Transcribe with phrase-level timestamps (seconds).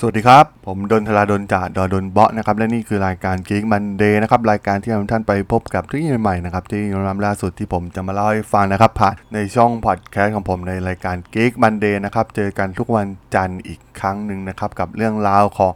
[0.00, 15.72] สวัสดีครับ ผมดนทลาดนจากดอดนเบาะนะครับ และนี่คือรายการกิ๊กมันเดย์นะครับ รายการที่นำท่านไปพบกับเทคโนโลยีใหม่ๆนะครับ ที่นำล่าสุดที่ผมจะมาเล่าให้ฟังนะครับผ่านในช่องพอดแคสต์ของผมในรายการกิ๊กมันเดย์นะครับ เจอกันทุกวันจันทร์อีกครั้งหนึ่งนะครับ กับเรื่องราวของ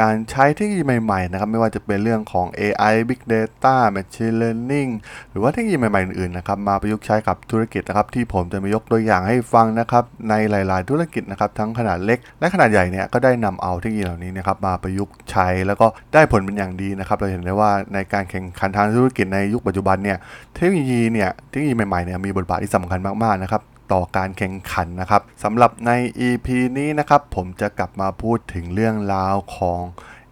[0.00, 4.90] การใช้เทคโนโลยีใหม่ๆนะครับไม่ว่าจะเป็นเรื่องของ AI Big Data Machine Learning
[5.30, 20.18] หรือว่าเทคโนโลยีใหม่ๆอื่นๆนะครับมาประยุกต์ใช้กับธุรกิจนะครับที่ผมจะมายกตัวอย่างให้ฟังนะครับในหลาย ๆ ธุรกิจนะครับทั้งขนาดเล็ก และขนาดใหญ่เนี่ยก็ได้นำเอาเทคโนโลยีเหล่านี้นะครับมาประยุกต์ใช้ แล้วก็ได้ผลเป็นอย่างดีนะครับเราเห็นได้ว่าในการแข่งขันทางธุรกิจในยุคปัจจุบันเนี่ย
[20.54, 23.62] เทคโนโลยีเนี่ยเทคโนโลยีใหม่ๆเนี่ยมีบทบาทที่สำคัญมากๆนะครับ
[23.94, 25.90] ต่อการแข่งขันนะครับสำหรับใน
[26.28, 26.48] EP
[26.78, 29.80] นี้นะครับผมจะกลับมาพูดถึงเรื่องราวของ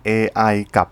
[0.09, 0.89] AI กับ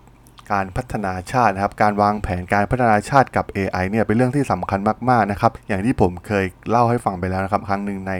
[0.51, 8.13] การพัฒนาชาตินะครับ การวางแผนการพัฒนาชาติกับ AI เนี่ยเป็นเรื่องที่สำคัญมากๆนะครับ อย่างที่ผมเคยเล่าให้ฟังไปแล้วนะครับ ครั้งหนึ่งใน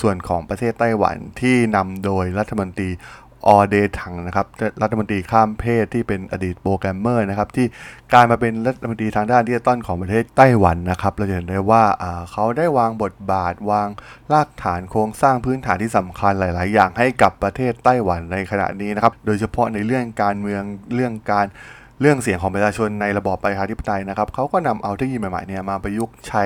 [0.00, 2.90] ส่วนของประเทศไต้หวันที่นำโดยรัฐมนตรี
[3.48, 4.46] ออเดรย์ ถังนะครับ
[4.82, 7.66] รัฐมนตรีข้ามเพศที่เป็นอดีตโปรแกรมเมอร์นะครับที่
[8.12, 11.82] กลายมาเป็นรัฐมนตรีทางด้านดิจิตอลของประเทศไต้หวันนะครับเราจะเห็นได้ว่า
[12.32, 13.88] เขาได้วางบทบาทวาง
[14.32, 20.62] รากฐานโครงสร้างพื้นฐานที่สำคัญหลาย ๆ อย่างให้กับประเทศไต้หวันในขณะนี้นะครับโดยเฉพาะในเรื่องการเมือง
[20.94, 21.46] เรื่องการ
[22.02, 26.44] เรื่องเสียงของประชาชนในระบอบประชาธิปไตยนะครับเขาก็นำเอาเทคโนโลยีใหม่ๆเนี่ยมาประยุกต์ใช้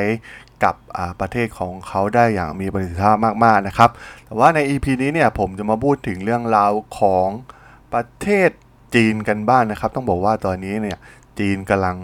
[0.64, 0.74] กับ
[1.20, 3.90] ประเทศของเขาได้อย่างมีประสิทธิภาพมากๆนะครับ
[4.26, 7.28] แต่ว่าใน EP นี้เนี่ยผมจะมาพูดถึงเรื่องราวของ
[7.92, 8.50] ประเทศ
[8.94, 10.98] จีนกันบ้างนนะครับ ต้องบอกว่าตอนนี้เนี่ย
[11.38, 11.96] จีนกำลัง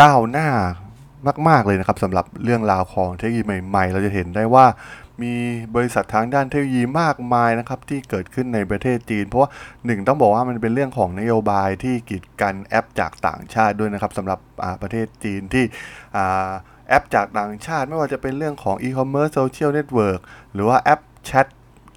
[0.00, 0.48] ก้าวหน้า
[1.48, 4.66] มาก ๆ เลยนะครับสำหรับเรื่องราวของเทคโนโลยีใหม่ ๆ เราจะเห็นได้ว่า
[5.22, 5.34] มี
[5.74, 9.50] บริษัททางด้านเทคโนโลยีมากมายนะครับที่เกิดขึ้นในประเทศจีน เพราะว่า
[9.86, 14.38] หนึ่งต้องบอกว่ามันเป็นเรื่องของนโยบายที่กีดกันแอปจากต่างชาติด้วยนะครับสำหรับ
[14.82, 15.64] ประเทศจีนที่
[16.90, 20.20] แอปจากต่างชาติ ไม่ว่าจะเป็นเรื่องของ e-commerce social network
[20.52, 21.46] หรือว่าแอปแชท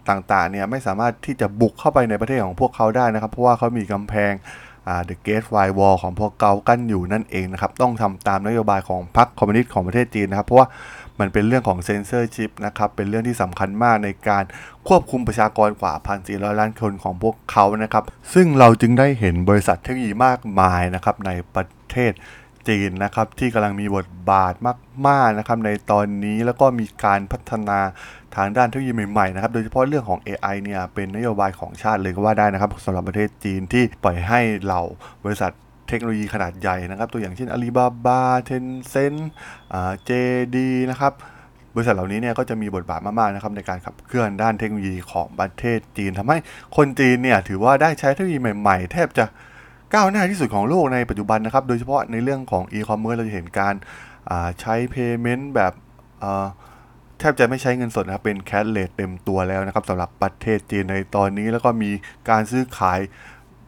[0.10, 4.34] ต่างๆเนี่ยไม่สามารถที่จะบุกเข้าไปในประเทศของพวกเขาได้นะครับ เพราะว่าเขามีกำแพง
[5.10, 10.68] The Great Firewall ของพวกเขากั้นอยู่นั่นเองนะครับ ต้องทำตามนโยบายของพรรคคอมมิวนิสต์ของประเทศจีนนะครับ เพราะว่า
[11.20, 14.44] มันเป็นเรื่องของเซนเซอร์ชิพนะครับ เป็นเรื่องที่สำคัญมากในการ
[14.88, 15.94] ควบคุมประชากรกว่า
[16.26, 18.04] 1,400 ล้านคนของพวกเขานะครับ
[18.34, 22.12] ซึ่งเราจึงได้เห็นบริษัทเทคโนโลยีมากมายนะครับในประเทศ
[22.68, 24.54] จีนนะครับที่กำลังมีบทบาท
[25.08, 27.80] มากๆนะครับในตอนนี้แล้วก็มีการพัฒนา
[28.36, 34.84] ทางด้านเทคโนโลยีใหม่ๆนะครับโดยเฉพาะเรื่องของ AI เนี่ยเป็นนโยบายของชาติเลยก็ว่าได้นะครับสำหรับประเทศจีนที่ปล่อยให้เหล่า
[35.26, 35.52] บริษัท
[35.88, 39.16] เทคโนโลยีขนาดใหญ่นะครับ ตัวอย่างเช่น Alibaba Tencent
[40.06, 41.14] JD นะครับ
[41.76, 46.38] บริษัทเหล่านี้เนี่ยก็จะมีบทบาทมากๆนะครับในการขับเคลื่อนด้านเทคโนโลยีของประเทศจีนทำให้
[46.78, 49.26] คนจีนเนี่ยถือว่าได้ใช้เทคโนโลยีใหม่ ๆ แทบจะ
[49.94, 53.76] ก้าวหน้าที่สุดของโลกในปัจจุบันนะครับ โดยเฉพาะในเรื่องของอีคอมเมิร์ซเราจะเห็นการ
[54.60, 55.74] ใช้ Payment แบบ
[57.20, 61.92] แทบจะไม่ใช้เงินสดนะครับเป็น cashless เต็มตัวแล้วนะครับสำหรับประเทศจีนในตอนนี้แล้วก็มี
[62.30, 63.00] การซื้อขาย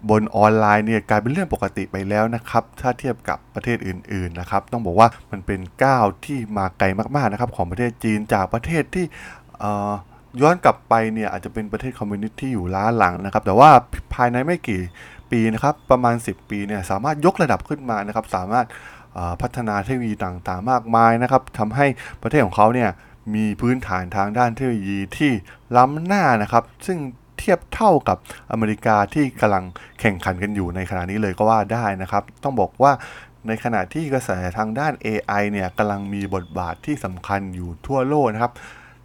[0.10, 6.86] บนออนไลน์เนี่ยกลายเป็นเรื่องปกติไปแล้วนะครับ ถ้าเทียบกับประเทศอื่นๆนะครับ ต้องบอกว่ามันเป็นก้าวที่มาไกล
[7.16, 9.06] มากๆนะครับ ของประเทศจีนจากประเทศที่
[10.42, 13.70] ย้อนกลับไปเนี่ยอาจจะเป็นประเทศคอมมิวนิสต์ที่อยู่ล้าหลังนะครับ แต่ว่า
[14.14, 14.82] ภายในไม่กี่
[15.32, 18.66] ปีนะครับประมาณ 10 ปีเนี่ยสามารถยกระดับขึ้นมานะครับสามารถ
[19.42, 21.86] พัฒนาเทคโนโลยีต่างๆ มากมายนะครับทำให้
[22.22, 22.90] ประเทศของเขาเนี่ย
[23.36, 25.32] มีพื้นฐานทางด้านเทคโนโลยีที่
[25.78, 26.98] ล้ำหน้านะครับ ซึ่ง
[27.38, 28.18] เทียบเท่ากับ
[28.52, 29.66] อเมริกาที่กำลัง
[30.00, 32.92] แข่งขันกันอยู่ในขณะนี้เลยก็ว่าได้นะครับ ต้องบอกว่า
[33.48, 38.54] ในขณะที่กระแสทางด้าน AI เนี่ยกำลังมีบทบาทที่สำคัญอยู่ทั่วโลกนะครับ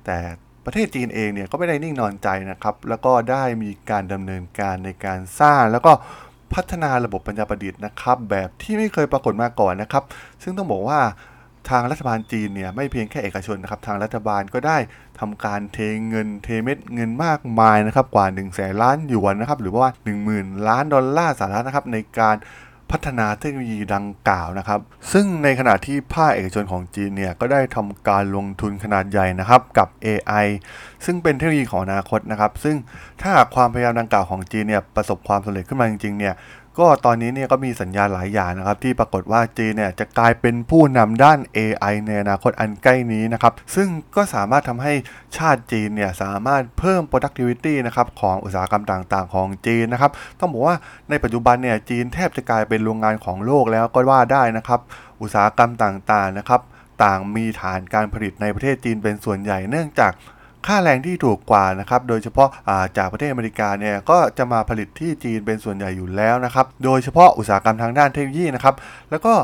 [0.04, 0.18] แต่
[0.66, 5.92] ประเทศจีนเองเนี่ยก็ไม่ได้นิ่งนอนใจนะครับ แล้วก็ได้มีการดำเนินการในการสร้าง แล้วก็
[6.54, 10.04] พัฒนาระบบปัญญาประดิษฐ์นะครับ แบบที่ไม่เคยปรากฏมาก่อนนะครับ
[10.42, 11.00] ซึ่งต้องบอกว่า
[11.70, 14.78] ทางรัฐบาลจีนเนี่ยไม่เพียงแค่เอกชนนะครับทางรัฐบาลก็ได้
[15.20, 15.78] ทำการเท
[16.08, 19.88] เงินเทเม็ดเงินมากมายนะครับกว่า1นึ่งแสนล้านหยวนนะครับหรือว่า
[20.26, 22.36] 10,000 ล้านดอลลาร์สหรัฐนะครับในการ
[22.90, 24.80] พัฒนาเทคโนโลยีดังกล่าวนะครับ
[25.12, 30.46] ซึ่งในขณะที่ภาคเอกชนของจีนเนี่ยก็ได้ทำการลงทุนขนาดใหญ่นะครับกับ AI
[31.04, 32.76] ซึ่งเป็นเทคโนโลยีของอนาคตนะครับ ซึ่ง
[33.20, 36.34] ถ้าหากความพยายามดังกล่าวของจีนเนี่ยประสบความสำเร็จขึ้นมาจริงๆเนี่ย
[36.80, 44.94] ก็ตอนนี้เนี่ยก็มีสัญญาณหลายอย่างนะครับ ที่ปรากฏว่าจีนเนี่ยจะกลายเป็นผู้นำด้าน AI ในอนาคตอันใกล้นี้นะครับ ซึ่งก็สามารถทำให้
[45.36, 50.76] ชาติจีนเนี่ยสามารถเพิ่ม productivity นะครับของอุตสาหกรรมต่างๆ ของจีนนะครับ ต้องบอกว่า
[51.10, 54.80] ในปัจจุบันเนี่ยจีนแทบจะกลายเป็นโรงงานของโลกแล้วก็ว่าได้นะครับ
[55.20, 56.60] อุตสาหกรรมต่างๆนะครับ
[57.04, 60.12] ต่างมีฐานการผลิตในประเทศจีนเป็นส่วนใหญ่เนื่องจาก
[60.66, 68.74] ค่าแรงที่ถูกกว่านะครับ โดยเฉพาะาจากประเทศอเมริกาเนี่ยก็จะมาผลิตที่จีนเป็นส่วนใหญ่อยู่แล้วนะครับ โดยเฉพาะอุตสาหกรรมทางด้านเทคโนโลยีนะครับ
[69.10, 69.34] แล้วก็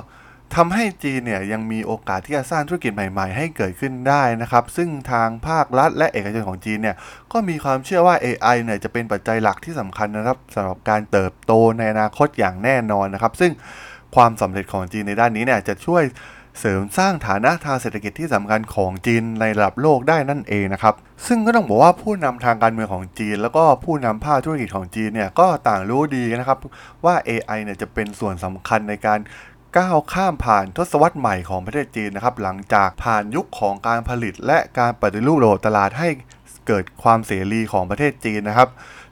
[0.57, 6.97] ทำให้จีนเนี่ยยังมีโอกาสที่จะสร้างธุรกิจใหม่ ๆ ให้เกิดขึ้นได้นะครับ ซึ่งทางภาครัฐ และเอกชนของจีนเนี่ย
[7.33, 13.53] ก็มีความเชื่อว่า AI เนี่ยจะเป็นปัจจัยหลักที่สำคัญนะครับสำหรับการเติบโตในอนาคตอย่างแน่นอนนะครับ ซึ่ง
[14.17, 16.03] ความสำเร็จของจีนในด้านนี้เนี่ยจะช่วย
[16.61, 20.95] เสริมสร้างฐานะทางเศรษฐกิจที่สำคัญของจีนในระดับโลกได้นั่นเองนะครับ
[21.27, 26.59] ซึ่งก็ต้องบอกว่าผู้นำทางการเมืองของจีน แล้วก็ผู้นำภาคธุรกิจของจีนเนี่ยก็ต่างรู้ดีนะครับ
[27.05, 29.21] ว่า AI เนี่ยจะเป็นส่วนสำคัญในการ
[29.77, 36.09] ก้าวข้ามผ่านทศวรรษใหม่ของประเทศจีนนะครับหลังจากผ่านยุคของการผลิตและการปฏิรูประบบตลาดให้
[36.67, 38.69] เกิดความเสรีของประเทศจีนนะครับ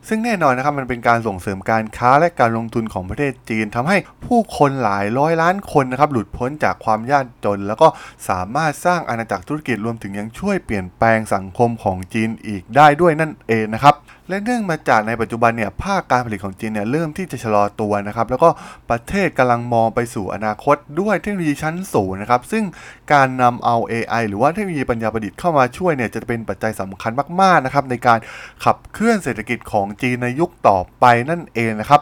[0.09, 3.97] ซึ่งแน่นอนนะครับมันเป็นการส่งเสริมการค้าและการลงทุนของประเทศจีนทำให้
[4.27, 7.89] ผู้คนหลายร้อยล้านคนนะครับหลุดพ้นจากความยากจน แล้วก็
[8.29, 13.95] สามารถสร้างอาณาจักรธุรกิจรวมถึงยังช่วยเปลี่ยนแปลงสังคมของจีนอีกได้ด้วยนั่นเองนะครับ
[14.29, 18.49] และเนื่องมาจากในปัจจุบันเนี่ยภาคการผลิตของจีนเนี่ยเริ่มที่จะชะลอตัวนะครับแล้วก็
[18.91, 22.65] ประเทศกำลังมองไปสู่อนาคตด้วยเทคโนโลยีชั้นสูงนะครับซึ่ง
[23.13, 28.19] การนำเอา AI หรือว่าเทคโนโลยีปัญญาประดิษฐ์เข้ามาช่วยเนี่ยจะเป็นปัจจัยสำคัญมากๆนะครับในการ
[28.65, 32.01] ขับเคลื่อนเศรษฐกิจของจีนในยุคต่อไปนั่นเองนะครับ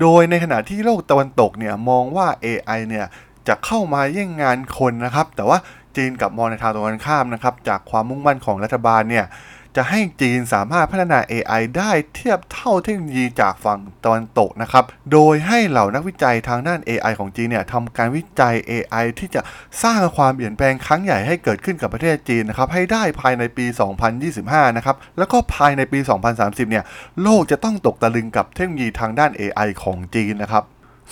[0.00, 3.06] โดยในขณะที่โลกตะวันตกเนี่ยมองว่า AI เนี่ย
[3.48, 5.58] จะเข้ามาแย่งงานคนนะครับ แต่ว่า
[5.96, 9.24] จีนกับมองในทางตรงกันข้ามนะครับ จากความมุ่งมั่นของรัฐบาลเนี่ย
[9.76, 19.40] จะให้จีนสามารถพัฒนา AI ได้เทียบเท่าเทคโนโลยีจากฝั่งตะวันตกนะครับ โดยให้เหล่านักวิจัยทางด้าน AI ของจีนเนี่ยทำการวิจัย AI ที่จะ
[19.82, 23.66] สร้างความเปลี่ยนแปลงครั้งใหญ่ให้เกิดขึ้นกับประเทศจีนนะครับ ให้ได้ภายในปี
[24.20, 25.98] 2025 นะครับ แล้วก็ภายในปี
[26.34, 26.84] 2030 เนี่ย
[27.22, 30.64] โลกจะต้องตกตะลึงกับเทคโนโลยีทางด้าน AI ของจีนนะครับ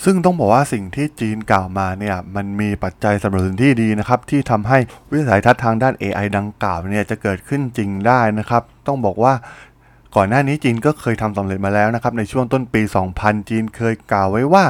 [0.03, 4.77] ซึ่งต้องบอกว่าสิ่งที่จีนกล่าวมาเนี่ยมันมีปัจจัยสนับสนุนที่ดีนะครับที่ทำให้
[5.11, 9.33] วิสัยทัศน์ทางด้าน AI ดังกล่าวเนี่ยจะเกิดขึ้นจริงได้นะครับ ต้องบอกว่า
[10.15, 12.81] ก่อนหน้านี้จีนก็เคยทำสำเร็จมาแล้วนะครับในช่วงต้นปี
[13.15, 14.63] 2000 จีนเคยกล่าวไว้ว่า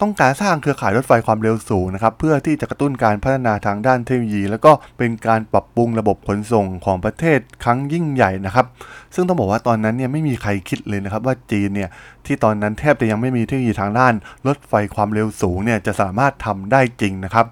[0.00, 8.66] ต้องการสร้างเครือข่ายรถไฟความเร็วสูงนะครับเพื่อที่จะกระตุ้นการพัฒนาทางด้านเทคโนโลยี แล้วก็เป็นการปรับปรุงระบบขนส่งของประเทศครั้งยิ่งใหญ่นะครับ
[9.14, 11.90] ซึ่งต้องบอกว่าตอนนั้นเนี่ยไม่มีใครคิดเลยนะครับว่าจีนเนี่ย
[12.26, 14.14] ที่ตอนนั้นแทบจะยังไม่มีเทคโนโลยีทางด้าน
[14.46, 17.46] รถไฟความเร็วสูงเนี่ยจะสามารถทำได้จริงนะครับ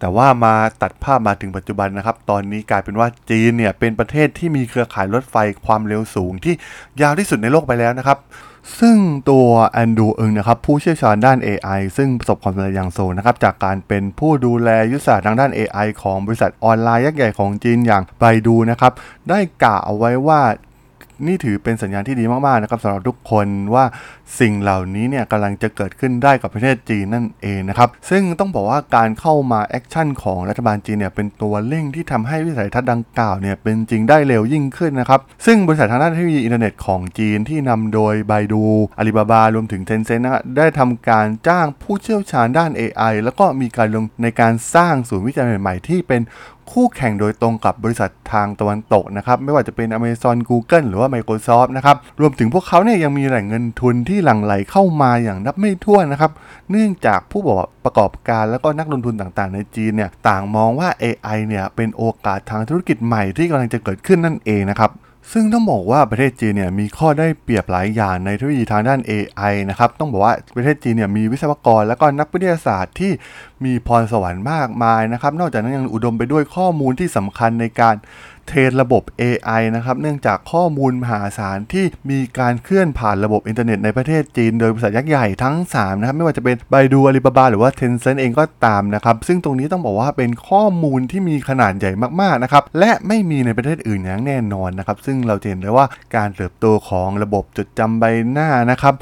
[0.00, 6.54] แต่ว่ามาตัดภาพมาถึงปัจจุบันนะครับ ตอนนี้กลายเป็นว่าจีนเนี่ยเป็นประเทศที่มีเครือข่ายรถไฟความเร็วสูงที่
[7.00, 8.18] ยาวที่สุดในโลกไปแล้วนะครับ
[8.80, 8.96] ซึ่ง
[9.30, 18.92] ตัวแอนดูเองนะครับผู้เชี่ยวชาญด้าน AI ซึ่งประสบความสำเร็จอย่างสูงนะครับจากการเป็นผู้ดูแลยุทธศาสตร์ทางด้าน AI ของบริษัทออนไลน์ยักษ์ใหญ่ของจีนอย่าง Baidu นะครับ
[19.30, 20.40] ได้กล่าวเอาไว้ว่า
[21.26, 23.84] นี่ถือเป็นสัญญาณที่ดีมากๆนะครับสำหรับทุกคนว่า
[24.40, 46.22] สิ่งเหล่านี้เนี่ยกำลังจะเกิดขึ้นได้กับประเทศจีนนั่นเองนะครับ ซึ่งต้องบอกว่าการเข้ามา action ของรัฐบาลจีนเนี่ยเป็นตัวเร่งที่ทำให้วิสัยทัศน์ดังกล่าวเนี่ยเป็นจริงได้เร็วยิ่งขึ้นนะครับ ซึ่งบริษัททางด้านเทคโนโลยีอินเทอร์เน็ตของจีนที่นำโดย Baidu Alibaba รวมถึง Tencent นะได้ทำการจ้างผู้เชี่ยวชาญด้าน AI แล้วก็มีการลงในการสร้างศูนย์วิจัยใหม่ๆที่เป็น
[46.72, 56.32] คู่แข่งโดยตรงกับบริษัททางตะวันตกนะครับไม่ว่าจะเป็น Amazon Google หรือว่า Microsoft นะครับรวมถึงพวกเขาเนี่ยยังมีแหล่งเงินทุนที่หลั่งไหลเข้ามาอย่างนับไม่ถ้วนนะครับ
[56.70, 57.42] เนื่องจากผู้
[57.84, 64.90] ประกอบการแล้วก็นักลงทุนต่างๆ ในจีนเนี่ยต่างมองว่า AI เนี่ยเป็นโอกาสทางธุรกิจใหม่ที่กำลังจะเกิดขึ้นนั่นเองนะครับ
[65.32, 73.12] ซึ่งต้องบอกว่าประเทศจีนเนี่ยมีข้อได้เปรียบหลายอย่างในเทคโนโลยีทางด้าน AI นะครับ ต้องบอกว่าประเทศจีนเนี่ยมีวิศวกรและก็นักวิทยาศาสตร์ที่
[73.64, 77.94] มีพรสวรรค์มากมายนะครับ นอกจากนั้นยังอุดมไปด้วยข้อมูลที่สำคัญในการ
[78.48, 95.86] train ระบบ AI นะครับเนื่องจากข้อมูลมหาศาลที่มีการเคลื่อนผ่านระบบอินเทอร์เน็ตในประเทศจีน โดยบริษัทยักษ์ใหญ่ทั้ง 3 นะครับ ไม่ว่าจะเป็น Baidu Alibaba หรือว่า Tencent เองก็ตามนะครับ ซึ่งตรงนี้ต้องบอกว่าเป็นข้อมูลที่มีขนาดใหญ่มากๆนะครับและไม่มีในประเทศอื่นอย่างแน่นอนนะครับซึ่งเราเห็นได้ว่า
[96.16, 98.94] การเติบโตของระบบจดจำใบหน้านะครับ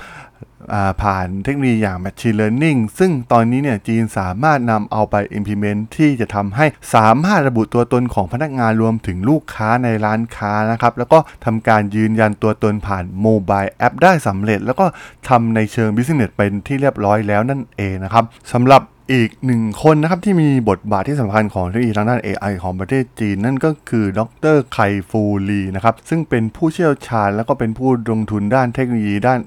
[1.03, 14.87] ผ่านเทคโนโลยีอย่าง Machine Learning ซึ่งตอนนี้เนี่ยจีนสามารถนำเอาไป implement ที่จะทำให้สามารถระบุตัวตนของพนักงานรวมถึงลูกค้าในร้านค้านะครับ แล้วก็ทำการยืนยันตัวตนผ่านโมบายแอปได้สำเร็จ แล้วก็
[15.29, 24.21] ทำในเชิง Business เป็นที่เรียบร้อยแล้วนั่นเองนะครับสำหรับ อีกหนึ่งคนนะครับที่มีบทบาทที่สำคัญของเทคโนโลยีทางด้าน AI ของประเทศจีน นั่นก็คือด
[24.55, 24.79] รไค
[25.11, 29.41] ฟูลีนะครับซึ่งเป็นผู้เชี่ยวชาญแล้วก็เป็นผู้ลงทุนด้านเทคโนโลยีด้าน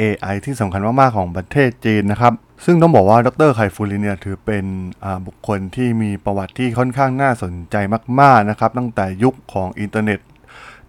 [0.00, 2.32] AI ที่สำคัญมาก ๆ ของประเทศจีนนะครับ
[2.64, 4.64] ซึ่งต้องบอกว่าดรไคฟูลีเนี่ยถือเป็น
[5.26, 7.76] บุคคลที่มีประวัติที่ค่อนข้างน่าสนใจ
[8.20, 10.20] มาก ๆ นะครับตั้งแต่ยุคของอินเทอร์เน็ต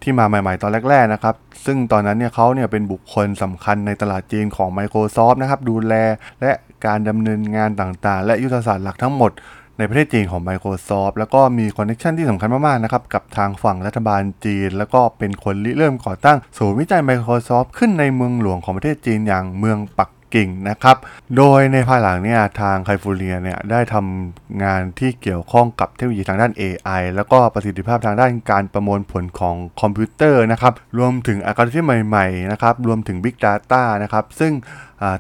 [0.01, 5.93] ที่มาใหม่ ๆ ตอนแรก ๆ นะครับ ซึ่งตอนนั้นเนี่ยเขาเนี่ยเป็นบุคคลสำคัญในตลาดจีนของ Microsoft นะครับ ดูแล
[6.41, 6.51] และ
[6.85, 9.31] การดำเนินงานต่างๆ และยุทธศาสตร์หลักทั้งหมด
[9.77, 20.97] ในประเทศจีนของ Microsoft แล้วก็มี connection ที่สำคัญมากๆนะครับกับทางฝั่งรัฐบาลจีน แล้วก็เป็นคนริเริ่มก่อตั้งศูนย์วิจัย Microsoft ขึ้นในเมืองหลวงของประเทศจีนอย่างเมืองปัก กิ่งนะครับ
[21.37, 34.53] โดยในภายหลังเนี่ยทางไคฟูเรียเนี่ยได้ทำงานที่เกี่ยวข้องกับเทคโนโลยีทางด้าน AI แล้วก็ประสิทธิภาพทางด้านการประมวลผลของคอมพิวเตอร์นะครับรวมถึงอัลกอริทึมใหม่ๆนะครับรวมถึง Big Data นะครับซึ่ง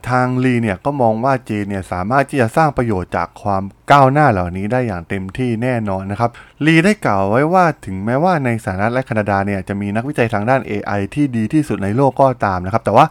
[0.09, 6.31] ทางลีเนี่ยก็มองว่าจีนเนี่ยสามารถที่จะสร้างประโยชน์จากความก้าวหน้าเหล่านี้ได้อย่างเต็มที่แน่นอนนะครับ
[6.65, 13.05] ลีได้กล่าวไว้ว่าถึงแม้ว่าในสหรัฐและแคนาดาเนี่ยจะมีนักวิจัยทางด้าน AI ที่ดีที่สุดในโลกก็ตามนะครับแต่ว่า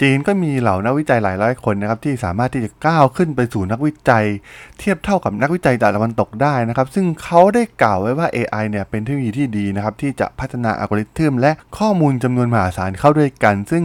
[0.00, 4.24] จีนก็มีเหล่านักวิจัยหลายร้อยคนนะครับที่สามารถที่จะก้าวขึ้นไปสู่นักวิจัย
[4.78, 13.82] เทียบเท่ากับนักวิจัยจากตะวันตกได้นะครับ ซึ่งเขาได้กล่าวไว้ว่า AI เนี่ยเป็นเทคโนโลยีที่ดีนะครับที่จะพัฒนาอัลกอริทึมและข้อมูลจำนวนมหาศาลเข้าด้วยกัน ซึ่ง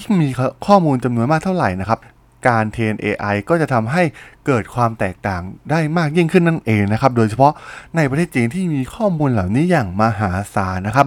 [0.00, 0.28] ยิ่งมี
[0.66, 2.00] ข้อมูลจำนวนมากเท่าไหร่นะครับ
[2.48, 4.02] การเทรน AI ก็จะทำให้
[4.46, 7.52] เกิดความแตกต่างได้มากยิ่งขึ้นนั่นเองนะครับ โดยเฉพาะ
[7.96, 11.06] ในประเทศจีนที่มีข้อมูลเหล่านี้อย่างมหาศาลนะครับ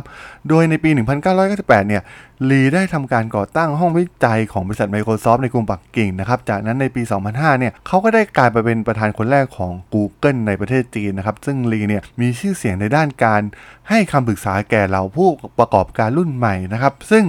[0.49, 0.89] โดยในปี
[1.35, 2.03] 1998 เนี่ย
[2.49, 13.41] ลีได้ทำการก่อตั้งห้องวิจัยของบริษัท Microsoft ในกรุงปักกิ่งนะครับ จากนั้นในปี 2005 เนี่ยเขาก็ได้กลายไปเป็นประธานคนแรกของ Google ในประเทศจีนนะครับ ซึ่งลีเนี่ยมีชื่อเสียงในด้านการ
[13.89, 17.23] ให้คำปรึกษาแก่เหล่าผู้ประกอบการรุ่นใหม่นะครับ ซึ่ง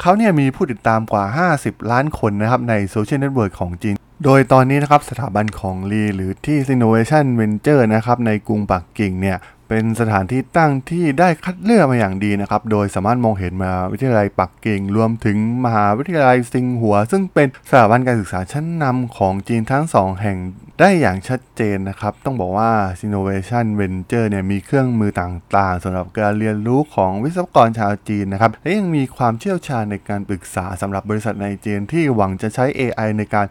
[0.00, 1.24] เขาเนี่ยมีผู้ติดตามกว่า
[1.58, 3.94] 50 ล้านคนนะครับในโซเชียลเน็ตเวิร์กของจีน
[4.24, 20.38] โดยตอนนี้นะครับสถาบันของลีหรือที่ Sinovation Ventures นะครับในกรุงปักกิ่งเนี่ย เป็นสถานที่ตั้งที่ได้คัดเลือกมาอย่างดีนะครับ โดยสามารถมองเห็นมหาวิทยาลัยปักกิ่ง รวมถึงมหาวิทยาลัยชิงหัว ซึ่งเป็นสถาบันการศึกษาชั้นนำของจีนทั้งสองแห่ง
[20.80, 22.72] ได้อย่างชัดเจนนะครับ ต้องบอกว่า
[23.04, 33.46] Innovation Venture เนี่ยมีเครื่องมือต่างๆสำหรับการเรียนรู้ของวิศวกรชาวจีนนะครับ และยังมีความเชี่ยวชาญในการปรึกษาสำหรับบริษัทในจีนที่หวังจะใช้ AI ในการ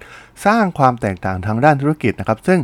[0.46, 2.60] สร้างความแตกต่างทางด้านธุรกิจนะครับ ซึ่ง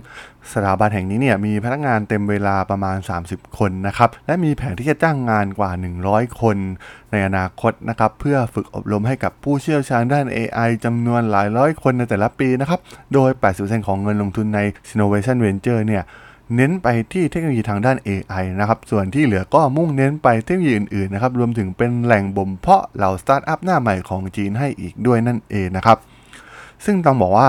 [0.53, 5.71] สถาบันแห่งนี้เนี่ยมีพนักงานเต็มเวลาประมาณ 30 คนนะครับและมีแผนที่จะจ้างงานกว่า
[6.05, 6.57] 100 คน
[7.11, 12.79] ในอนาคตนะครับเพื่อฝึกอบรมให้กับผู้เชี่ยวชาญด้าน AI จำนวนหลายร้อยคนในแต่ละปีนะครับ
[13.13, 13.29] โดย
[13.59, 14.59] 80%ของเงินลงทุนใน
[14.93, 16.03] Sinovation Ventures เนี่ย
[16.55, 25.97] เน้นไปที่เทคโนโลยีทางด้าน AI นะครับ ส่วนที่เหลือก็มุ่งเน้นไปเทคโนโลยีอื่นๆนะครับ รวมถึงเป็นแหล่งบ่มเพาะเหล่าสตาร์ทอัพหน้าใหม่ของจีนให้อีกด้วยนั่นเองนะครับ
[26.85, 27.47] ซึ่งต้องบอกว่า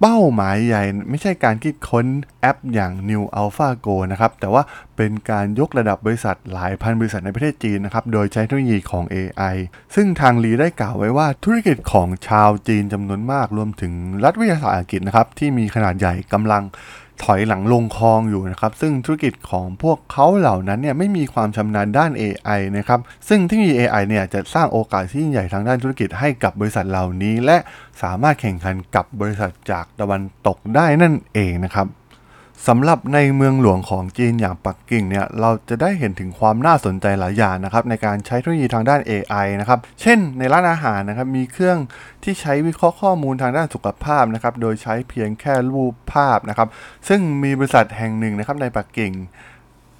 [0.00, 2.06] เป้าหมายใหญ่ไม่ใช่การคิดค้น
[2.40, 4.62] แอปอย่าง New AlphaGo นะครับ แต่ว่า
[4.96, 9.56] เป็นการยกระดับบริษัทหลายพันบริษัทในประเทศจีนนะครับ โดยใช้เทคโนโลยีของ AI
[9.94, 13.92] ซึ่งทางลีได้กล่าวไว้ว่าธุรกิจของชาวจีนจำนวนมากรวมถึง
[14.24, 16.62] รัฐวิทยาศาสตร์อังกฤษนะครับ ที่มีขนาดใหญ่กำลัง
[17.24, 27.56] ถอยหลังลงคลองอยู่นะครับ ซึ่งธุรกิจของพวกเขาเหล่านั้นเนี่ยไม่มีความชำนาญด้าน AI นะครับ ซึ่งที่มี AI เนี่ยจะสร้างโอกาสที่ยิ่งใหญ่ทางด้านธุรกิจให้กับบริษัทเหล่านี้ และ
[28.02, 31.86] สามารถแข่งขันกับบริษัทจากตะวันตกได้นั่นเองนะครับ
[32.66, 41.78] สำหรับในเมืองหลวงของจีนอย่างปักกิ่งเนี่ยเราจะได้เห็นถึงความน่าสนใจหลายอย่างนะครับในการใช้เทคโนโลยีทางด้าน AI นะครับเช่นในร้านอาหารนะครับมีเครื่อง
[42.24, 46.68] ที่ใช้วิเคราะห์ข้อมูลทางด้านสุขภาพนะครับโดยใช้เพียงแค่รูปภาพนะครับ
[47.08, 49.12] ซึ่งมีบริษัทแห่งหนึ่งนะครับในปักกิ่ง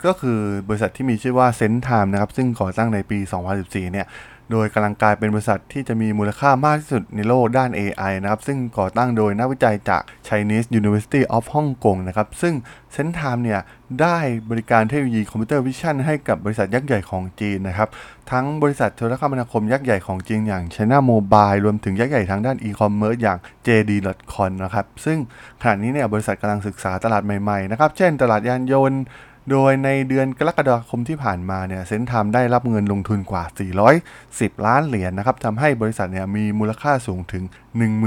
[0.04, 3.18] ก็คือบริษัทที่มีชื่อว่า SenseTime นะครับซึ่งก่อตั้งในปี
[3.56, 4.06] 2014 เนี่ย
[4.50, 12.54] โดยกำลังกลายเป็นบริษัทที่จะมีมูลค่ามากที่สุดในโลกด้าน AI นะครับ ซึ่งก่อตั้งโดยนักวิจัยจาก Chinese University of Hong Kong นะครับ ซึ่ง
[12.92, 13.60] SenseTime เนี่ย
[14.00, 14.18] ได้
[14.50, 17.88] บริการเทคโนโลยี computer vision ให้กับบริษัทยักษ์ใหญ่ของจีนนะครับ
[18.30, 25.18] ทั้งบริษัทโทรคมนาคมยักษ์ใหญ่ของจีนอย่าง China Mobile รวมถึงยักษ์ใหญ่ทางด้านอีคอมเมิร์ซอย่าง JD.com นะครับ ซึ่ง
[25.62, 29.00] ขณะนี้เนี่ยบริษัทกำลังศึกษาตลาดใหม่ๆนะครับ เช่น ตลาดยานยนต์
[29.50, 33.44] โดยในเดือนกรกฎาคมที่ผ่านมาเนี่ย SenseTime ได้รับเงินลงทุนกว่า
[34.04, 37.44] 410 ล้านเหรียญนะครับทำให้บริษัทเนี่ยมีมูลค่าสูงถึง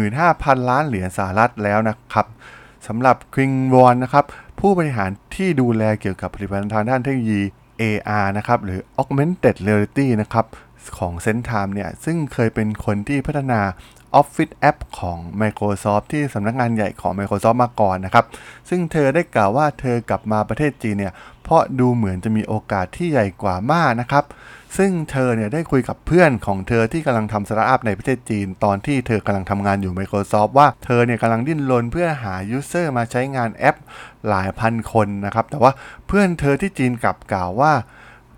[0.03, 2.25] 15,000 ล้านเหรียญสหรัฐแล้วนะครับ
[2.87, 4.25] สำหรับ Qing Luan นะครับ
[4.59, 7.41] ผู้บริหารที่ดูแลเกี่ยวกับผลิตภัณฑ์ทางด้านเทคโนโลยี
[7.81, 10.45] AR นะครับหรือ Augmented Reality นะครับ
[10.97, 13.61] ของ SenseTime เนี่ย ซึ่งเคยเป็นคนที่พัฒนา
[14.19, 18.25] Office App ของ Microsoft ที่สำนักงานใหญ่ของ Microsoft มาก่อนนะครับ
[18.69, 24.25] ซึ่งเธอได้กล่าวว่าเธอกลับมาประเทศจีนเนี่ย เพราะดูเหมือนจะมีโอกาสที่ใหญ่กว่ามากนะครับ
[24.77, 33.75] ซึ่งเธอเนี่ยได้คุยกับเพื่อนของเธอที่กำลังทำสตาร์ทอัพในประเทศจีน ตอนที่เธอกำลังทำงานอยู่ Microsoft ว่าเธอเนี่ยกำลังดิ้นรนเพื่อหา User มาใช้งานแอป
[34.27, 35.71] หลายพันคนนะครับ แต่ว่า
[36.07, 37.73] เพื่อนเธอที่จีนกลับกล่าวว่า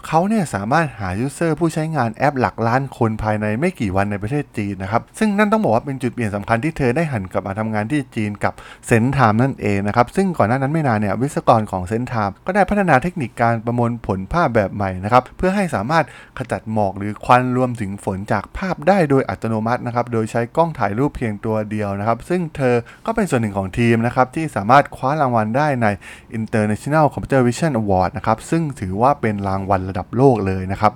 [0.08, 8.53] เขาเนี่ยสามารถหา user ผู้ใช้งานแอปหลักล้านคนภายในไม่กี่วันในประเทศจีนนะครับ ซึ่งนั่นต้องบอกว่าเป็นจุดเปลี่ยนสำคัญที่เธอได้หันกลับมาทำงานที่จีนกับ
[8.88, 16.05] SenseTime นั่นเองนะครับ ซึ่งก่อนหน้านั้นไม่นานเนี่ยวิศวกรของ SenseTime ก็ได้พัฒนาเทคนิคการประมวลผลภาพแบบใหม่นะครับเพื่อให้สามารถ
[16.38, 25.88] ขจัดหมอกหรือควันรวมถึงฝนจากภาพได้โดยอัตโนมัตินะครับโดยใช้กล้องถ่ายรูปเพียงตัวเดียวนะครับ ซึ่งเธอก็เป็นส่วนหนึ่งของทีมนะครับที่สามารถคว้ารางวัลได้ใน
[26.38, 30.93] International Computer Vision Award นะครับซึ่งถือว่าเป็นรางวัลระดับโลกเลยนะครับ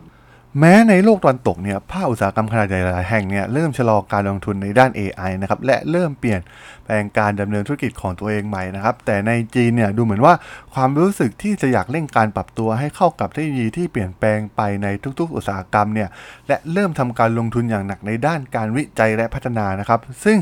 [0.59, 6.41] แม้ในโลกตะวันตกเนี่ยภาคอุตสาหกรรมขนาดใหญ่หลายแห่งเนี่ยเริ่มชะลอการลงทุนในด้าน AI นะครับและเริ่มเปลี่ยน
[6.85, 10.33] แปลงการดำเนินธุรกิจของตัวเองใหม่นะครับ แต่ในจีนเนี่ยดูเหมือนว่า
[10.73, 14.87] ความรู้สึกที่จะอยากเร่งการปรับตัวให้เข้ากับเทคโนโลยีที่เปลี่ยนแปลงไปใน
[15.19, 16.09] ทุกๆ อุตสาหกรรมเนี่ย
[16.47, 20.37] และเริ่มทำการลงทุนอย่างหนักในด้านการวิจัยและพัฒนานะครับ ซึ่ง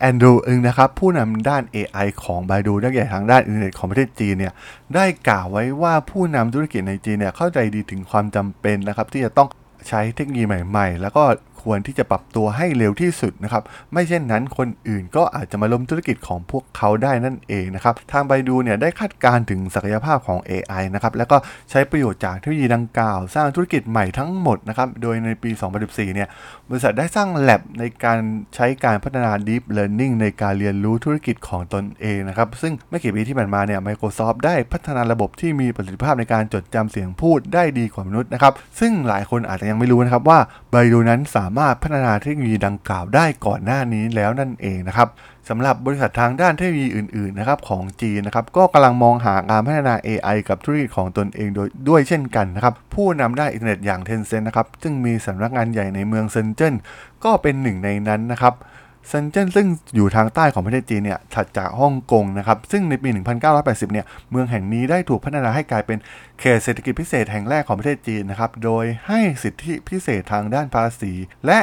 [0.00, 4.52] Andrew Ng นะครับผู้นำด้าน AI ของบ a ดูนักใหญ่ทางด้านอินเทอร์เน็ตของประเทศจีนเนี่ย
[4.94, 9.48] ได้กล่าวไว้ว่าผู้นำธุรกิจในจีนเนี่ยเข้าใจดีถึงความจำเป็นนะครับที่จะต้อง
[9.88, 11.24] ใช้เทคโนโลยีใหม่ ๆ แล้วก็
[11.68, 21.36] ควรที่จะปรับตัวให้เร็วที่สุดนะครับ ไม่เช่นนั้นคนอื่นก็อาจจะมาล้มธุรกิจของพวกเขาได้นั่นเองนะครับ ทาง Baidu เนี่ยได้คาดการณ์ถึงศักยภาพของ AI นะครับ แล้วก็
[21.70, 25.50] ใช้ประโยชน์จากเทคโนโลยีดังกล่าว สร้างธุรกิจใหม่ทั้งหมดนะครับ โดยในปี
[25.82, 26.28] 2014 เนี่ย
[26.68, 28.18] บริษัทได้สร้าง lab ในการ
[28.54, 40.38] ใช้การพัฒนา deep learning ในการเรียนรู้ธุรกิจของตนเองนะครับ ซึ่งไม่กี่ปีที่ผ่านมาเนี่ย Microsoft ได้พัฒนาระบบที่มีประสิทธิภาพในการจดจำเสียงพูดได้ดีกว่ามนุษย์นะครับ ซึ่งหลายคนอาจจะยังไม่รู้นะครับว่า
[40.70, 45.08] Baidu นั้นสามารถพัฒนาเทคโนโลยีดังกล่าวได้ก่อนหน้านี้แล้วนั่นเองนะครับ
[45.48, 56.74] สำหรับบริษัททางด้านเทคโนโลยีอื่นๆนะครับของจีนนะครับก็กำลังมองหาการพัฒนา AI กับธุรกิจของตนเองโดยด้วยเช่นกันนะครับผู้นำด้านอินเทอร์เน็ตอย่าง Tencent นะครับซึ่งมีสำนักงานใหญ่ในเมืองเซินเจิ้น
[57.24, 58.54] ก็เป็นหนึ่งในนั้นนะครับ
[59.06, 63.08] เซินเจิ้นซึ่งอยู่ทางใต้ของประเทศจีนเนี่ยถัดจากฮ่องกงนะครับ ซึ่งในปี
[63.50, 65.98] 1980 เนี่ย เมืองแห่งนี้ได้ถูกพัฒนาให้กลายเป็น
[66.40, 71.12] เขตเศรษฐกิจพิเศษแห่งแรกของประเทศจีนนะครับ โดยให้สิทธิพิเศษทางด้านภาษี
[71.46, 71.58] และ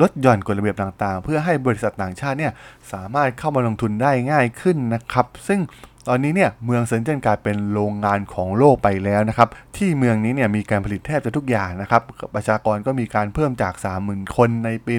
[0.00, 2.52] ลดหย่อนกฎระเบียบต่างๆ เพื่อให้บริษัทต่างชาติเนี่ย
[2.92, 5.60] สามารถเข้ามาลงทุนได้ง่ายขึ้นนะครับ ซึ่ง
[6.08, 12.02] ตอนนี้เนี่ยเมืองเซินเจิ้นกลายเป็นโรงงานของโลกไปแล้วนะครับ ที่เมืองนี้เนี่ยมีการผลิตแทบจะทุกอย่างนะครับ
[12.34, 13.74] ประชากรก็มีการเพิ่มจาก
[14.04, 14.94] 30,000 คนในปี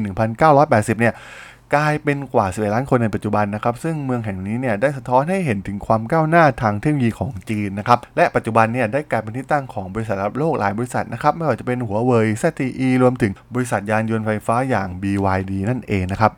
[0.47, 1.13] 1980 เนี่ย
[1.75, 16.32] กลายเป็นกว่า11ล้านคนในปัจจุบันนะครับ ซึ่งเมืองแห่งนี้เนี่ยได้สะท้อนให้เห็นถึงความก้าวหน้าทางเทคโนโลยีของจีนนะครับ และปัจจุบันเนี่ยได้กลายเป็นที่ตั้งของบริษัทระดับโลกหลายบริษัทนะครับ ไม่ว่าจะเป็นหัวเว่ย ZTE รวมถึงบริษัทยานยนต์ไฟฟ้าอย่าง BYD นั่นเองนะครับ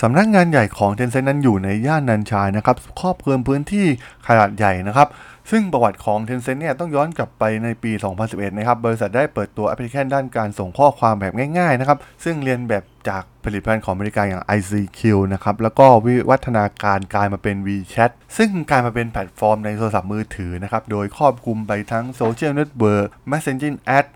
[0.00, 3.86] สำนักงานใหญ่ของ Tencent นั้นอยู่ในย่านนันชายนะครับครอบคลุมพื้นที่
[4.26, 5.08] ขนาดใหญ่นะครับ
[5.50, 7.92] ซึ่งประวัติของ Tencent เนี่ยต้องย้อนกลับไปในปี
[8.24, 15.00] 2011 นะครับ บริษัทได้เปิดตัวแอปพลิเคชันด้านการส่งข้อความแบบง่ายๆนะครับ ซึ่งเลียนแบบจากผลิตภัณฑ์ของอเมริกาอย่าง ICQ
[15.32, 24.06] นะครับ แล้วก็วิวัฒนาการกลายมาเป็น WeChat ซึ่งกลายมาเป็นแพลตฟอร์มในโทรศัพท์มือถือนะครับ โดยครอบคลุมไปทั้งโซเชียลเน็ตเวิร์ก Messaging Ad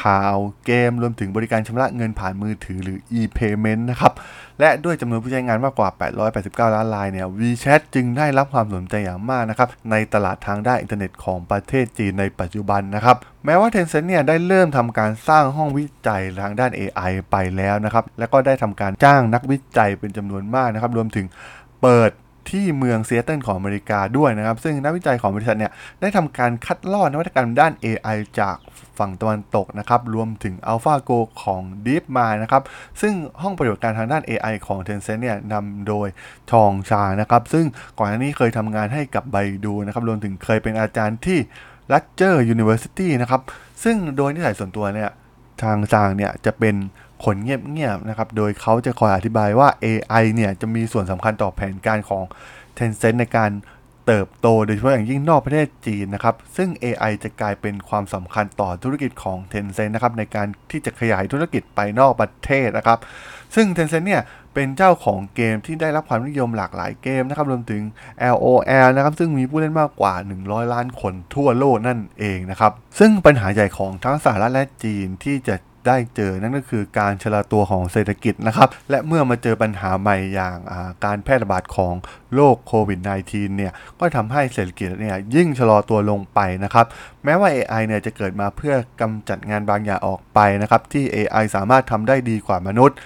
[0.00, 4.12] ข่าวเกม รวมถึงบริการชำระเงินผ่านมือถือหรือ e-payment นะครับ
[4.60, 5.88] และด้วยจำนวนผู้ใช้งานมากกว่า
[6.32, 21.26] 889 ล้านรายเนี่ย WeChat จึงได้รับความสนใจอย่างมากนะครับ ในตลาดทางด้านอินเทอร์เน็ตของประเทศจีนในปัจจุบันนะครับ แม้ว่า Tencent เนี่ยได้เริ่มทำการสร้างห้องวิจัยทางด้าน AI ไปแล้วนะครับ แล้วก็ได้ทำการจ้างนักวิจัยเป็นจำนวนมากนะครับ รวมถึง
[21.82, 22.10] เปิด
[22.50, 28.56] ที่เมืองเซียเติลของอเมริกาด้วยนะครับ ซึ่งนักวิจัยของบริษัทเนี่ยได้ทำการคัดลอกนวัตกรรมด้าน AI จาก
[28.98, 32.62] ฝั่งตะวันตกนะครับ รวมถึง AlphaGo ของ DeepMind นะครับ
[33.00, 36.08] ซึ่งห้องปฏิบัติการทางด้าน AI ของ Tencent เนี่ยนำโดย
[36.50, 37.66] ชองชานะครับ ซึ่ง
[37.98, 41.38] ก่อนหน้านี้เคยทำงานให้กับไบดูนะครับ รวมถึงเคยเป็นอาจารย์ที่
[41.92, 43.40] Rutgers University นะครับ
[43.82, 45.10] ซึ่งโดยนิสัยส่วนตัวเนี่ย
[45.62, 46.74] ทางจางเนี่ยจะเป็น
[47.24, 52.24] คนเงียบๆนะครับ โดยเขาจะคอยอธิบายว่า AI เนี่ยจะมีส่วนสำคัญต่อแผนการของ
[52.78, 53.50] Tencent ในการ
[54.06, 62.98] เติบโตโดยเฉพาะอย่างยิ่งนอกประเทศจีนนะครับ ซึ่ง AI จะกลายเป็นความสำคัญต่อธุรกิจของ Tencent นะครับในการที่จะขยายธุรกิจไปนอกประเทศนะครับ
[63.54, 64.22] ซึ่ง Tencent เนี่ย
[64.54, 67.82] เป็นเจ้าของเกมที่ได้รับความนิยมหลากหลายเกมนะครับรวมถึง
[68.34, 75.56] LOL นะครับซึ่งมีผู้เล่นมากกว่า 100 ล้านคนทั่วโลกนั่นเองนะครับซึ่งปัญหาใหญ่ของทั้งสหรัฐและจีนที่จะ
[75.88, 81.94] ได้เจอนั่นก็คือการชะลอตัวของเศรษฐกิจนะครับ และเมื่อมาเจอปัญหาใหม่อย่างาการแพร่ระบาดของ
[82.34, 86.86] โรคโควิด -19 เนี่ยก็ทำให้เศรษฐกิจเนี่ยยิ่งชะลอตัวลงไปนะครับ
[87.24, 92.96] แม้ว่า AI เนี่ยจะเกิดมาเพื่อกำจัดงานบางอย่างออกไปนะครับที่ AI สามารถทำได้ดีกว่ามนุษย์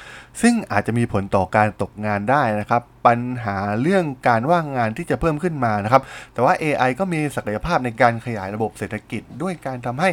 [0.43, 6.03] ซึ่งอาจจะมีผลต่อการตกงานได้นะครับ ปัญหาเรื่องการว่างงานที่จะเพิ่มขึ้นมานะครับ
[6.35, 10.09] แต่ว่า AI ก็มีศักยภาพในการขยายระบบเศรษฐกิจ ด้วยการทำให้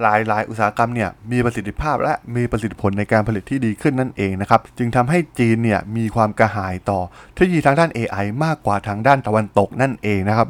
[0.00, 7.00] หลายๆ อุตสาหกรรมเนี่ยมีประสิทธิภาพและมีประสิทธิผลในการผลิตที่ดีขึ้นนั่นเองนะครับจึงทำให้จีนเนี่ยมีความกระหายต่อ
[7.34, 10.48] เทคโนโลยีทางด้าน AI มากากกว่าทางด้านตะวันตกนั่นเองนะครับ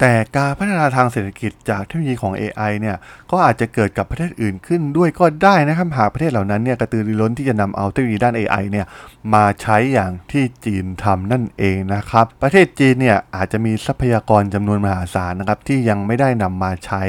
[0.00, 2.96] แต่การพัฒนาทางเศรษฐกิจจากเทคโนโลยีของ AI เนี่ย
[3.30, 8.86] ก็อาจจะเกิดกับประเทศอื่นขึ้นด้วยก็ได้นะครับหากประเทศเหล่านั้นเนี่ยกระตือรือร้นที่จะนำเอาเทคโนโลยีด้าน AI เนี่ย
[9.34, 17.02] มาใช้อย่างที่จีนทำนั่นเองนะครับ ประเทศจีนเนี่ยอาจจะมีทรัพยากรจำนวนมหาศาลนะครับที่ยังไม่ได้นำมาใช้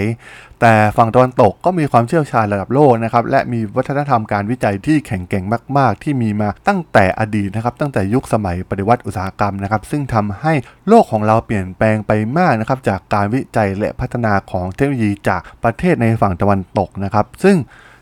[0.62, 5.44] แต่ฝั่งตะวันตกก็มีความเชี่ยวชาญระดับโลกนะครับและมีวัฒนธรรมการวิจัยที่แข็งแกร่ง
[5.78, 10.54] มาก ๆ ที่มีมาตั้งแต่อดีตนะครับตั้งแต่ยุคสมัยปฏิวัติอุตสาหกรรมนะครับซึ่งทำให้
[10.88, 17.58] โลกของเราเปลี่ยนแปลงไปมากนะครับจากการวิจัยและพัฒนาของเทคโนโลยีจากประเทศในฝั่งตะวันตกนะครับซึ่ง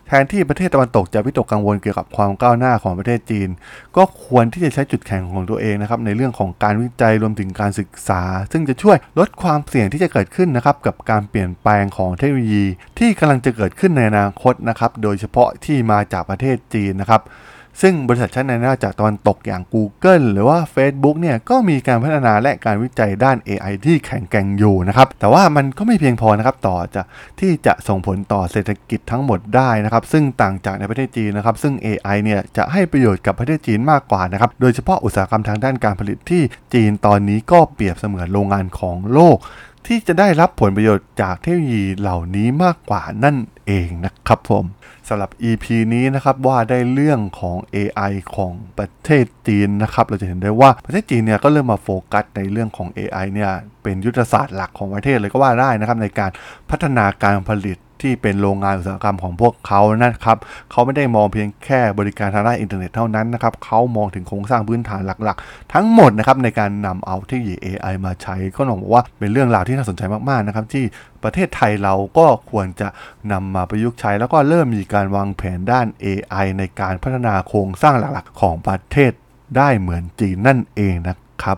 [0.07, 3.49] แทนที่ประเทศตะวันตกจะวิตกกังวลเกี่ยวกับความก้าวหน้าของประเทศจีน
[3.97, 12.65] ก็ควรที่จะใช้จุดแข็งของตัวเองนะครับในเรื่องของการวิจัยรวมถึงการศึกษา ซึ่งจะช่วยลดความเสี่ยงที่จะเกิดขึ้นนะครับกับการเปลี่ยนแปลงของเทคโนโลยี
[12.99, 17.21] ที่กำลังจะเกิดขึ้นในอนาคตนะครับโดยเฉพาะที่มาจากประเทศจีนนะครับ
[17.81, 27.01] ซึ่งบริษัทชั้นในหน้าจากตะวันตกอย่าง Google หรือว่า Facebook เนี่ยก็มีการพัฒนาและการวิจัยด้าน AI ที่แข็งแกร่งอยู่นะครับ แต่ว่ามันก็ไม่เพียงพอนะครับต่อจะ
[27.39, 39.37] ที่จะส่งผลต่อเศรษฐกิจทั้งหมดได้นะครับ ซึ่งต่างจากในประเทศจีนนะครับ ซึ่ง AI เนี่ยจะให้ประโยชน์กับประเทศจีนมากกว่านะครับ โดยเฉพาะอุตสาหกรรมทางด้านการผลิตที่จีนตอนนี้ก็เปรียบเสมือนโรงงานของโลก
[39.87, 43.35] ที่จะได้รับผลประโยชน์จากเทคโนโลยีเหล่านี้มากกว่านั่น
[43.67, 44.65] เองนะครับผม
[45.07, 53.51] สำหรับ EP นี้นะครับว่าได้เรื่องของ AI ของประเทศจีนนะครับเราจะเห็นได้ว่าประเทศจีนเนี่ยก็เริ่มมาโฟกัสในเรื่องของ AI เนี่ย
[53.83, 56.31] เป็นยุทธศาสตร์หลักของประเทศเลยก็ว่าได้นะครับในการ
[56.69, 60.37] พัฒนาการผลิต ที่เป็นโรงงานอุตสาหกรรมของพวกเขานะครับ
[60.71, 70.83] เขาไม่ได้มองเพียงแค่บริการทางด้านอินเทอร์เน็ตเท่านั้นนะครับเขามองถึงโครงสร้างพื้นฐานหลักๆ ทั้งหมดนะครับในการนำเอาเทคโนโลยี AI มาใช้ก็ต้องบอกว่าเป็นเรื่องราวที่น่าสนใจมากๆนะครับที่
[71.23, 72.87] ประเทศไทยเราก็ควรจะ
[73.31, 79.11] นำมาประยุกต์ใช้ แล้วก็เริ่มมีการวางแผนด้าน AI ในการพัฒนาโครงสร้างหลักๆ ของประเทศ
[79.57, 81.57] ได้เหมือนจีนนั่นเองนะครับ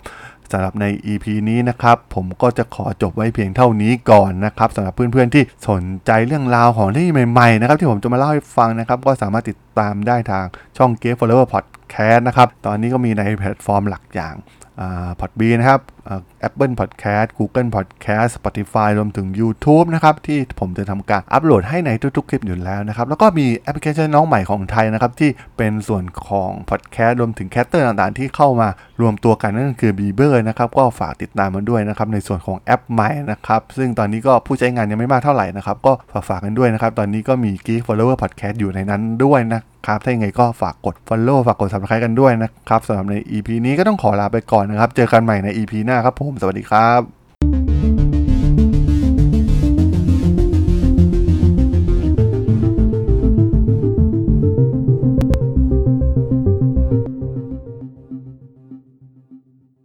[0.51, 10.45] สำหรับใน EP นี้นะครับผมก็จะขอจบไว้เพียงเท่านี้ก่อนนะครับสำหรับเพื่อนๆที่สนใจเรื่องราวของที่ใหม่ๆนะครับที่ผมจะมาเล่าให้ฟังนะครับก็สามารถติดตามได้ทาง
[10.77, 14.35] ช่อง g a m e Follower Podcast นะครับตอนนี้ก็มีในแพลตฟอร์มหลักอย่าง
[15.19, 15.81] Podbean นะครับ
[16.47, 27.85] Apple Podcast Google Podcast Spotify รวมถึง YouTube นะครับ ที่ผมจะทำการอัปโหลดให้ในทุกๆ คลิปอยู่แล้วนะครับ แล้วก็มีแอปพลิเคชันน้องใหม่ของไทยนะครับ ที่เป็นส่วนของ Podcast รวมถึง caster
[27.85, 28.67] ต่างๆ ที่เข้ามา
[29.01, 42.03] รวมตัวกันนั่นคือ b ีเบอร์นะครับ ก็ฝากติดตามกันด้วยนะครับ ในส่วนของแอปใหม่นะครับ ซึ่งตอนนี้ก็ผู้ใช้งานยังไม่มากเท่าไหร่นะครับ ก็ฝากฝากกันด้วยนะครับ ตอนนี้ก็มี Geek Forever Podcast อยู่ในนั้นด้วยนะครับ ถ้าอย่างไงก็ฝากกด Follow ฝากกด Subscribe
[42.05, 47.16] กันด้วยนะครับสำหรับใน EP นี้ก็ต้องขอลาไปก่อนนะครับ เจอกันใหม่ใน EP หน้าครับผม สวัสดีครับ